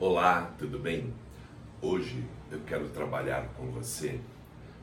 [0.00, 1.12] Olá, tudo bem?
[1.82, 4.20] Hoje eu quero trabalhar com você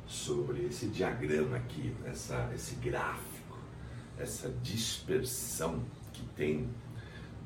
[0.05, 3.57] sobre esse diagrama aqui, essa, esse gráfico,
[4.19, 5.81] essa dispersão
[6.11, 6.69] que tem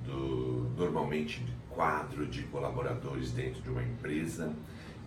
[0.03, 4.51] do, normalmente de quadro de colaboradores dentro de uma empresa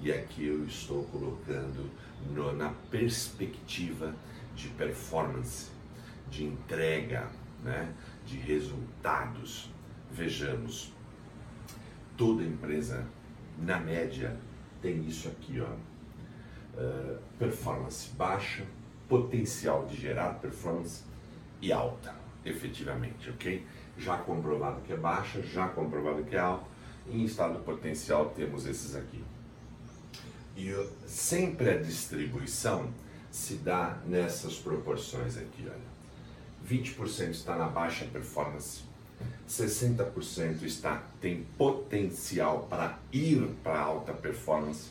[0.00, 1.90] e aqui eu estou colocando
[2.32, 4.14] no, na perspectiva
[4.54, 5.68] de performance,
[6.30, 7.29] de entrega,
[7.64, 7.92] né,
[8.24, 9.68] de resultados.
[10.12, 10.92] Vejamos,
[12.16, 13.06] toda empresa,
[13.58, 14.36] na média,
[14.80, 15.72] tem isso aqui, ó.
[16.75, 18.64] Uh, performance baixa,
[19.08, 21.03] potencial de gerar performance
[21.61, 23.64] e alta, efetivamente, ok?
[23.98, 26.67] Já comprovado que é baixa, já comprovado que é alta.
[27.11, 29.22] Em estado potencial temos esses aqui.
[30.56, 30.72] E
[31.06, 32.91] sempre a distribuição
[33.31, 35.92] se dá nessas proporções aqui, olha.
[36.69, 38.83] 20% está na baixa performance,
[39.48, 44.91] 60% está tem potencial para ir para alta performance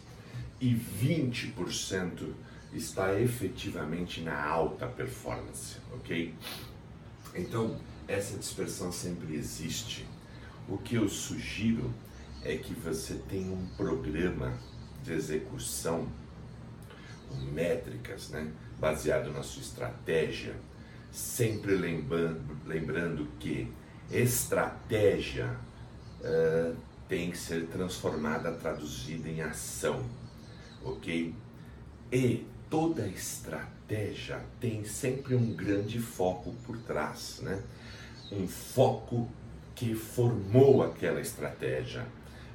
[0.60, 2.34] e 20%
[2.74, 6.34] está efetivamente na alta performance, ok?
[7.36, 10.08] Então, essa dispersão sempre existe.
[10.68, 11.94] O que eu sugiro
[12.44, 14.58] é que você tenha um programa
[15.04, 16.08] de execução
[17.54, 20.56] métricas, né, baseado na sua estratégia,
[21.12, 23.72] sempre lembrando, lembrando que
[24.12, 25.56] estratégia
[26.22, 26.76] uh,
[27.08, 30.04] tem que ser transformada, traduzida em ação,
[30.84, 31.34] ok?
[32.12, 37.62] E toda estratégia tem sempre um grande foco por trás, né?
[38.32, 39.30] Um foco
[39.76, 42.06] que formou aquela estratégia.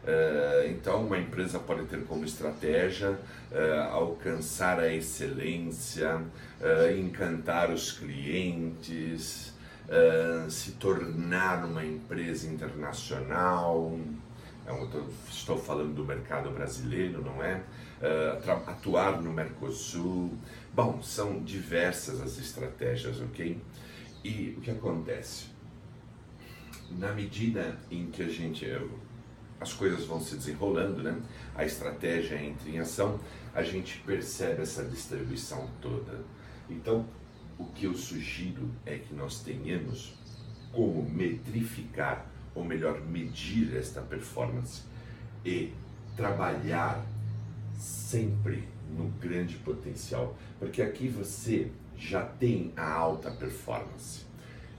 [0.04, 7.90] Uh, então, uma empresa pode ter como estratégia uh, alcançar a excelência, uh, encantar os
[7.90, 9.52] clientes,
[9.88, 13.98] uh, se tornar uma empresa internacional.
[14.66, 14.72] É
[15.30, 17.62] estou falando do mercado brasileiro, não é?
[18.00, 20.32] Uh, atuar no Mercosul.
[20.74, 23.60] Bom, são diversas as estratégias, ok?
[24.24, 25.46] E o que acontece?
[26.90, 28.66] Na medida em que a gente
[29.60, 31.16] as coisas vão se desenrolando, né?
[31.54, 33.18] A estratégia entra em ação,
[33.54, 36.20] a gente percebe essa distribuição toda.
[36.68, 37.06] Então,
[37.58, 40.14] o que eu sugiro é que nós tenhamos
[40.72, 44.82] como metrificar, ou melhor, medir esta performance
[45.44, 45.72] e
[46.16, 47.04] trabalhar
[47.78, 48.64] sempre
[48.96, 54.24] no grande potencial, porque aqui você já tem a alta performance.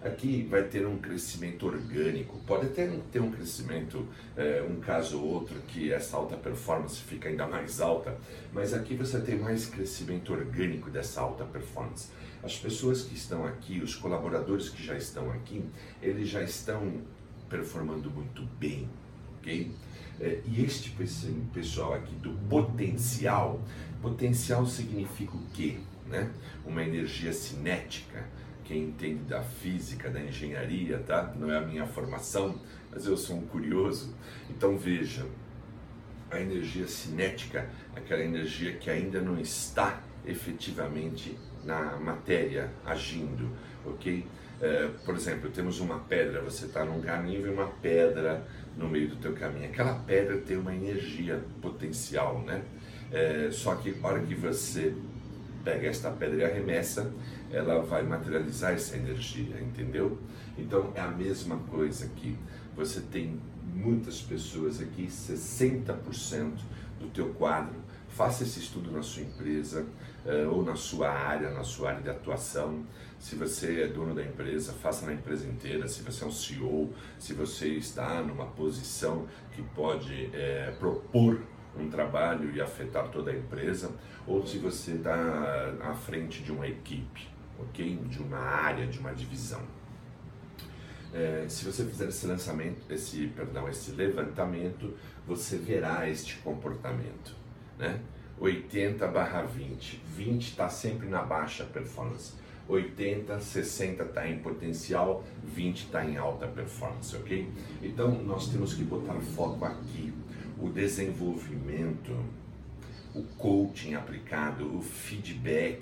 [0.02, 5.28] Aqui vai ter um crescimento orgânico, pode até ter um crescimento, é, um caso ou
[5.28, 8.16] outro, que essa alta performance fica ainda mais alta,
[8.54, 12.09] mas aqui você tem mais crescimento orgânico dessa alta performance.
[12.44, 15.64] As pessoas que estão aqui, os colaboradores que já estão aqui,
[16.02, 17.02] eles já estão
[17.50, 18.88] performando muito bem,
[19.38, 19.72] ok?
[20.20, 20.96] É, e este
[21.53, 23.62] pessoal aqui do potencial,
[24.02, 25.78] potencial significa o quê?
[26.08, 26.31] Né?
[26.66, 28.26] Uma energia cinética.
[28.64, 31.34] Quem entende da física, da engenharia, tá?
[31.40, 32.59] Não é a minha formação,
[32.92, 34.14] mas eu sou um curioso.
[34.50, 35.26] Então veja,
[36.30, 43.50] a energia cinética, aquela energia que ainda não está efetivamente na matéria agindo,
[43.85, 44.25] ok?
[44.59, 48.44] É, por exemplo, temos uma pedra, você está num caminho e uma pedra
[48.75, 49.66] no meio do teu caminho.
[49.66, 52.63] Aquela pedra tem uma energia potencial, né?
[53.12, 54.96] É, só que a hora que você
[55.63, 57.12] pega esta pedra e arremessa,
[57.51, 60.17] ela vai materializar essa energia, entendeu?
[60.57, 62.38] Então é a mesma coisa aqui.
[62.75, 63.40] Você tem
[63.73, 66.53] muitas pessoas aqui, 60%
[67.00, 67.75] do teu quadro
[68.17, 69.85] Faça esse estudo na sua empresa
[70.25, 72.83] uh, ou na sua área, na sua área de atuação.
[73.19, 75.88] Se você é dono da empresa, faça na empresa inteira.
[75.88, 81.44] Se você é um CEO, se você está numa posição que pode é, propor
[81.78, 83.91] um trabalho e afetar toda a empresa,
[84.25, 87.29] ou se você está à frente de uma equipe,
[87.59, 87.97] ok?
[87.97, 89.61] De uma área, de uma divisão.
[91.13, 94.97] É, se você fizer esse lançamento, esse, perdão, esse levantamento,
[95.28, 97.36] você verá este comportamento
[97.78, 98.00] né?
[98.40, 100.02] 80 barra 20.
[100.16, 102.34] 20 está sempre na baixa performance.
[102.68, 107.50] 80, 60 está em potencial, 20 está em alta performance, ok?
[107.82, 110.14] Então nós temos que botar foco aqui.
[110.59, 112.12] O desenvolvimento,
[113.16, 115.82] o coaching aplicado, o feedback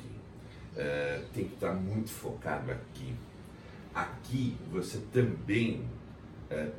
[0.75, 3.15] uh, tem que estar tá muito focado aqui.
[3.94, 5.83] Aqui você também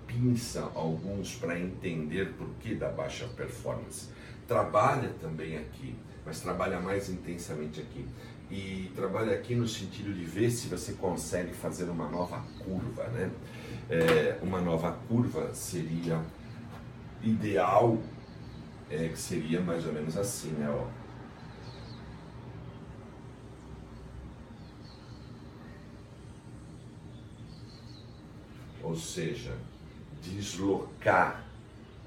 [0.07, 4.09] pinça alguns para entender por que da baixa performance
[4.47, 5.95] trabalha também aqui,
[6.25, 8.07] mas trabalha mais intensamente aqui.
[8.51, 13.31] E trabalha aqui no sentido de ver se você consegue fazer uma nova curva, né?
[13.91, 16.21] É, uma nova curva seria
[17.23, 17.99] ideal
[18.91, 20.69] é que seria mais ou menos assim, né?
[20.71, 20.87] Ó.
[28.97, 29.53] Ou seja,
[30.23, 31.45] deslocar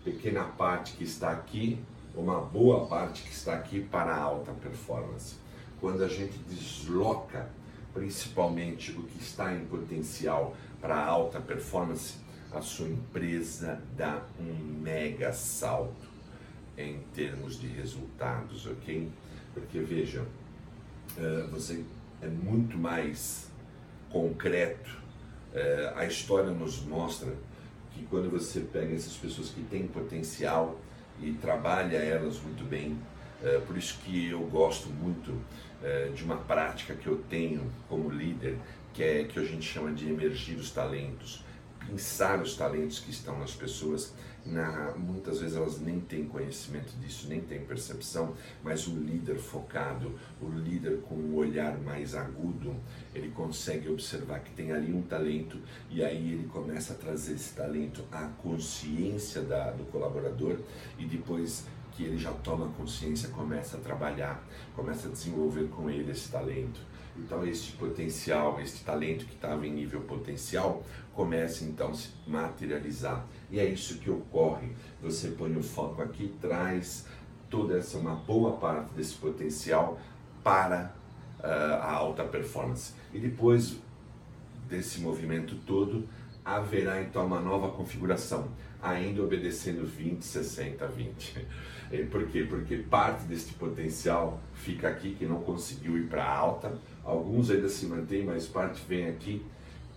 [0.04, 1.80] pequena parte que está aqui,
[2.16, 5.36] uma boa parte que está aqui para a alta performance.
[5.80, 7.48] Quando a gente desloca
[7.94, 12.16] principalmente o que está em potencial para a alta performance,
[12.52, 16.10] a sua empresa dá um mega salto
[16.76, 19.12] em termos de resultados, ok?
[19.54, 20.26] Porque veja,
[21.20, 21.86] eh, você
[22.20, 23.48] é muito mais
[24.10, 24.98] concreto.
[25.54, 27.34] Eh, a história nos mostra
[27.94, 30.80] que quando você pega essas pessoas que têm potencial
[31.22, 32.98] e trabalha elas muito bem,
[33.44, 35.34] eh, por isso que eu gosto muito
[36.14, 38.58] de uma prática que eu tenho como líder,
[38.94, 41.42] que é que a gente chama de emergir os talentos
[41.90, 44.14] pensar os talentos que estão nas pessoas.
[44.46, 48.34] Na, muitas vezes elas nem têm conhecimento disso, nem têm percepção,
[48.64, 52.74] mas o líder focado, o líder com um olhar mais agudo,
[53.14, 55.60] ele consegue observar que tem ali um talento
[55.92, 60.58] e aí ele começa a trazer esse talento à consciência da, do colaborador
[60.98, 64.42] e depois que ele já toma consciência, começa a trabalhar,
[64.74, 66.80] começa a desenvolver com ele esse talento.
[67.24, 70.84] Então, este potencial, este talento que estava em nível potencial,
[71.14, 73.26] começa então a se materializar.
[73.52, 74.70] E é isso que ocorre.
[75.02, 77.06] Você põe o foco aqui, traz
[77.50, 80.00] toda essa, uma boa parte desse potencial
[80.44, 80.94] para
[81.40, 82.94] uh, a alta performance.
[83.14, 83.78] E depois
[84.70, 86.08] desse movimento todo,
[86.46, 88.50] haverá então uma nova configuração,
[88.82, 91.48] ainda obedecendo 20, 60, 20.
[92.12, 92.46] Por quê?
[92.48, 96.72] Porque parte deste potencial fica aqui, que não conseguiu ir para alta,
[97.10, 99.44] alguns ainda se mantêm, mas parte vem aqui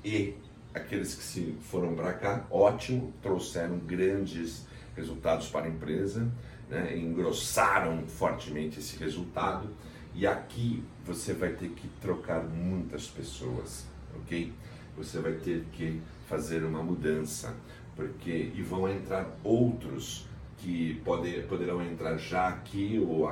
[0.05, 0.35] e
[0.75, 4.67] aqueles que se foram para cá, ótimo, trouxeram grandes
[4.97, 6.31] resultados para a empresa,
[6.69, 6.97] né?
[6.97, 9.69] engrossaram fortemente esse resultado
[10.14, 13.87] e aqui você vai ter que trocar muitas pessoas,
[14.17, 14.53] ok?
[14.97, 17.55] Você vai ter que fazer uma mudança,
[17.97, 20.26] porque e vão entrar outros
[20.58, 23.26] que poder, poderão entrar já aqui ou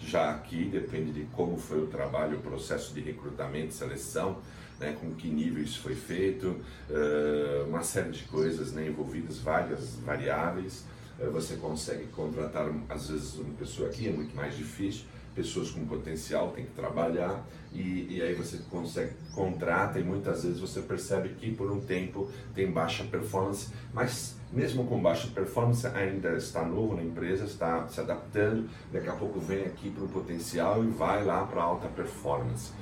[0.00, 4.38] já aqui, depende de como foi o trabalho, o processo de recrutamento seleção,
[4.78, 6.46] né, com que nível isso foi feito,
[6.88, 10.84] uh, uma série de coisas né, envolvidas, várias variáveis.
[11.18, 15.04] Uh, você consegue contratar, às vezes, uma pessoa aqui, é muito mais difícil,
[15.34, 20.58] pessoas com potencial tem que trabalhar e, e, aí você consegue contrata e muitas vezes
[20.58, 26.36] você percebe que por um tempo tem baixa performance, mas mesmo com baixa performance ainda
[26.36, 30.84] está novo na empresa, está se adaptando, daqui a pouco vem aqui para o potencial
[30.84, 32.72] e vai lá para alta performance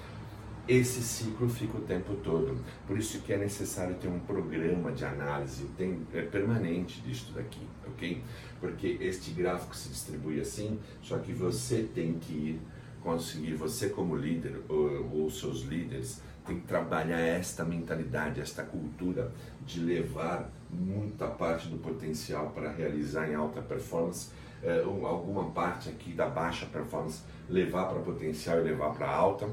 [0.68, 2.62] esse ciclo fica o tempo todo.
[2.86, 7.66] Por isso que é necessário ter um programa de análise tem, é, permanente disso daqui,
[7.86, 8.22] ok?
[8.60, 12.60] Porque este gráfico se distribui assim, só que você tem que ir
[13.00, 19.30] conseguir, você como líder ou, ou seus líderes, tem que trabalhar esta mentalidade, esta cultura
[19.66, 24.30] de levar muita parte do potencial para realizar em alta performance,
[24.62, 29.48] é, alguma parte aqui da baixa performance levar para potencial e levar para alta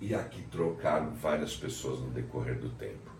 [0.00, 3.10] e aqui trocar várias pessoas no decorrer do tempo.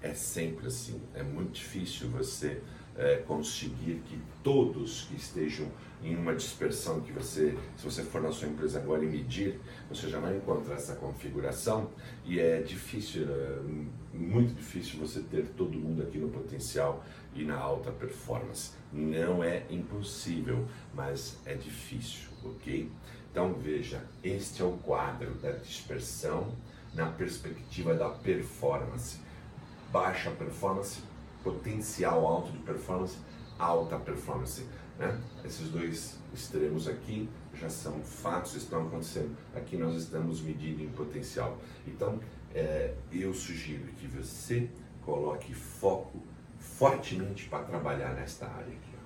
[0.00, 2.62] É sempre assim, é muito difícil você
[2.96, 5.66] é, conseguir que todos que estejam
[6.02, 10.08] em uma dispersão que você, se você for na sua empresa agora e medir, você
[10.08, 11.90] já vai encontrar essa configuração
[12.24, 13.60] e é difícil, é
[14.12, 18.72] muito difícil você ter todo mundo aqui no potencial e na alta performance.
[18.92, 22.90] Não é impossível, mas é difícil, ok?
[23.30, 26.54] Então veja, este é o quadro da dispersão
[26.94, 29.18] na perspectiva da performance.
[29.92, 31.00] Baixa performance,
[31.46, 33.18] potencial alto de performance,
[33.58, 34.66] alta performance.
[34.98, 35.20] Né?
[35.44, 39.36] Esses dois extremos aqui já são fatos, estão acontecendo.
[39.54, 41.56] Aqui nós estamos medindo em potencial.
[41.86, 42.18] Então,
[42.52, 44.68] é, eu sugiro que você
[45.02, 46.20] coloque foco
[46.58, 48.96] fortemente para trabalhar nesta área aqui.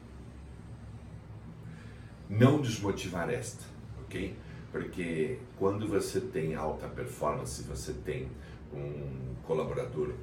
[2.28, 3.64] Não desmotivar esta
[4.10, 4.36] ok?
[4.72, 8.28] Porque quando você tem alta performance, você tem
[8.72, 10.14] um colaborador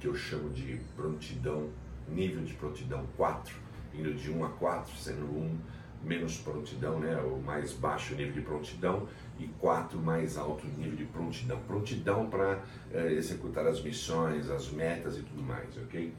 [0.00, 1.68] que eu chamo de prontidão,
[2.08, 3.54] nível de prontidão 4,
[3.94, 5.58] indo de 1 a 4, sendo 1
[6.02, 9.06] menos prontidão, né, o mais baixo nível de prontidão,
[9.38, 11.60] e 4 mais alto nível de prontidão.
[11.60, 16.12] Prontidão para é, executar as missões, as metas e tudo mais, ok?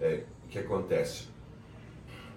[0.00, 1.28] É, o que acontece?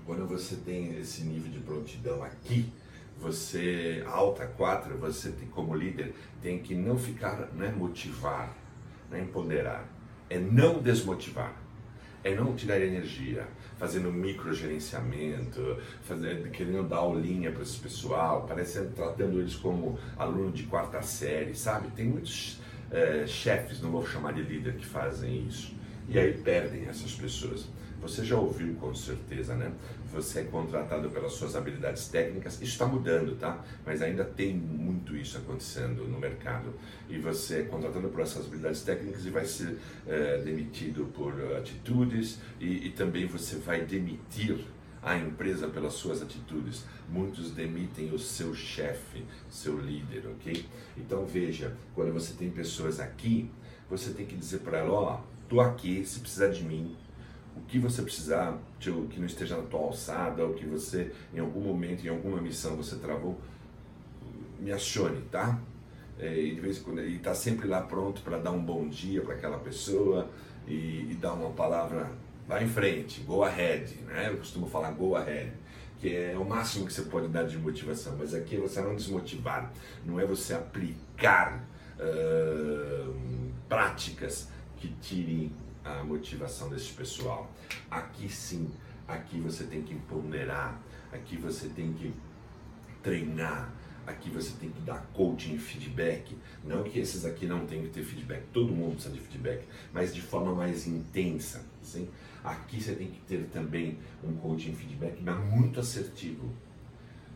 [0.05, 2.69] Quando você tem esse nível de prontidão aqui,
[3.17, 8.53] você alta quatro, você tem, como líder tem que não ficar, não é motivar,
[9.09, 9.87] não é empoderar,
[10.31, 11.53] é não desmotivar,
[12.23, 13.45] é não tirar energia,
[13.77, 20.63] fazendo microgerenciamento, fazendo, querendo dar aulinha para esse pessoal, parecendo tratando eles como aluno de
[20.63, 21.89] quarta série, sabe?
[21.91, 25.73] Tem muitos é, chefes, não vou chamar de líder, que fazem isso.
[26.07, 27.67] E aí perdem essas pessoas.
[28.01, 29.71] Você já ouviu com certeza, né?
[30.11, 32.55] Você é contratado pelas suas habilidades técnicas.
[32.55, 33.63] Isso está mudando, tá?
[33.85, 36.73] Mas ainda tem muito isso acontecendo no mercado.
[37.07, 39.77] E você é contratado por essas habilidades técnicas e vai ser
[40.07, 44.65] é, demitido por atitudes e, e também você vai demitir
[45.03, 46.83] a empresa pelas suas atitudes.
[47.07, 50.65] Muitos demitem o seu chefe, seu líder, ok?
[50.97, 53.49] Então veja, quando você tem pessoas aqui,
[53.89, 56.95] você tem que dizer para ela, ó, oh, tô aqui, se precisar de mim,
[57.61, 61.61] o que você precisar, que não esteja na tua alçada, ou que você, em algum
[61.61, 63.39] momento, em alguma missão, você travou,
[64.59, 65.59] me acione, tá?
[66.19, 68.87] É, e de vez em quando ele está sempre lá pronto para dar um bom
[68.87, 70.29] dia para aquela pessoa
[70.67, 72.11] e, e, dar uma palavra,
[72.47, 74.29] vá em frente, go ahead, né?
[74.29, 75.51] Eu costumo falar go ahead,
[75.99, 78.95] que é o máximo que você pode dar de motivação, mas aqui é você não
[78.95, 79.71] desmotivar,
[80.05, 81.63] não é você aplicar
[81.97, 83.15] uh,
[83.67, 85.51] práticas que tirem
[85.83, 87.51] a motivação desse pessoal.
[87.89, 88.69] Aqui sim,
[89.07, 92.13] aqui você tem que ponderar, aqui você tem que
[93.01, 93.73] treinar,
[94.05, 96.37] aqui você tem que dar coaching feedback.
[96.63, 100.13] Não que esses aqui não tenham que ter feedback, todo mundo precisa de feedback, mas
[100.13, 101.65] de forma mais intensa.
[101.81, 102.09] Sim?
[102.43, 106.51] Aqui você tem que ter também um coaching feedback, mas muito assertivo.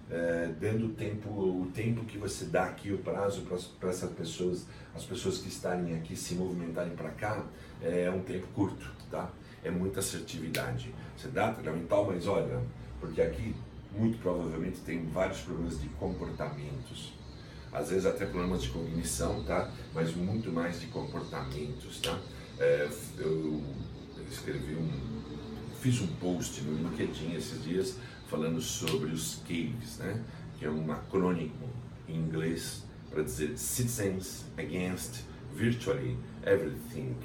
[0.09, 3.41] É, dando o tempo, o tempo que você dá aqui, o prazo
[3.79, 7.43] para essas pessoas, as pessoas que estarem aqui se movimentarem para cá,
[7.81, 9.31] é um tempo curto, tá?
[9.63, 10.93] É muita assertividade.
[11.17, 12.61] Você dá treinamento, mas olha,
[12.99, 13.55] porque aqui
[13.97, 17.13] muito provavelmente tem vários problemas de comportamentos.
[17.71, 19.71] Às vezes até problemas de cognição, tá?
[19.93, 22.19] Mas muito mais de comportamentos, tá?
[22.59, 23.61] É, eu
[24.29, 24.89] escrevi um,
[25.81, 27.97] fiz um post no LinkedIn esses dias
[28.29, 30.23] falando sobre os CAVES, né?
[30.57, 31.69] que é um acrônimo
[32.07, 37.15] em inglês para dizer Citizens Against Virtually Everything,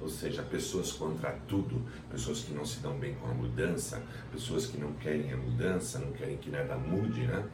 [0.00, 4.02] ou seja, pessoas contra tudo, pessoas que não se dão bem com a mudança,
[4.32, 7.44] pessoas que não querem a mudança, não querem que nada mude, né?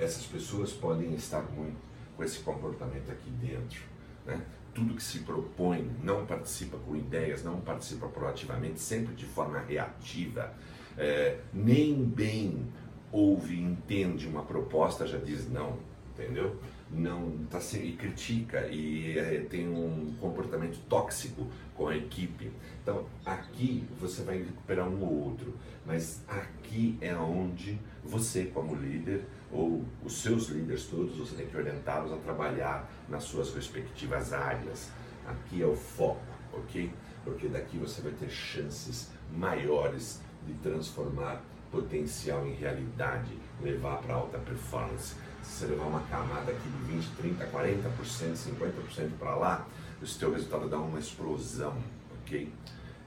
[0.00, 1.76] Essas pessoas podem estar muito
[2.16, 3.82] com esse comportamento aqui dentro,
[4.24, 4.42] né?
[4.74, 10.52] Tudo que se propõe, não participa com ideias, não participa proativamente, sempre de forma reativa,
[10.96, 12.66] é, nem bem
[13.12, 15.78] ouve, entende uma proposta, já diz não,
[16.12, 16.56] entendeu?
[16.90, 22.50] Não tá e critica e é, tem um comportamento tóxico com a equipe.
[22.82, 29.24] Então aqui você vai recuperar um ou outro, mas aqui é onde você, como líder
[29.50, 34.90] ou os seus líderes todos, você tem que orientá-los a trabalhar nas suas respectivas áreas.
[35.26, 36.20] Aqui é o foco,
[36.52, 36.90] ok?
[37.24, 44.38] Porque daqui você vai ter chances maiores de transformar potencial em realidade, levar para alta
[44.38, 45.14] performance.
[45.42, 49.66] Se você levar uma camada aqui de 20, 30, 40%, 50% para lá,
[50.00, 51.76] o seu resultado dá uma explosão,
[52.20, 52.52] ok?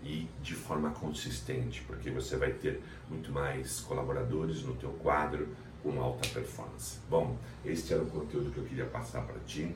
[0.03, 5.49] E de forma consistente, porque você vai ter muito mais colaboradores no teu quadro
[5.83, 6.99] com alta performance.
[7.09, 9.75] Bom, este era o conteúdo que eu queria passar para ti.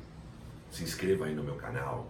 [0.72, 2.10] Se inscreva aí no meu canal,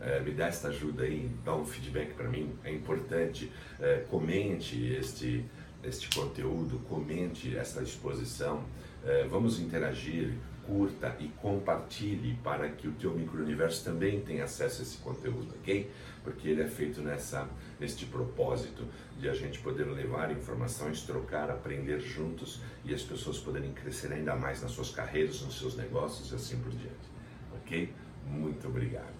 [0.00, 3.50] é, me dá esta ajuda aí, dá um feedback para mim, é importante.
[3.80, 5.44] É, comente este,
[5.82, 8.64] este conteúdo, comente esta exposição,
[9.04, 10.32] é, vamos interagir,
[10.68, 15.90] curta e compartilhe para que o teu microuniverso também tenha acesso a esse conteúdo, ok?
[16.22, 17.48] Porque ele é feito nessa,
[17.80, 18.84] neste propósito
[19.18, 24.36] de a gente poder levar informações, trocar, aprender juntos e as pessoas poderem crescer ainda
[24.36, 27.08] mais nas suas carreiras, nos seus negócios e assim por diante,
[27.62, 27.90] ok?
[28.26, 29.16] Muito obrigado.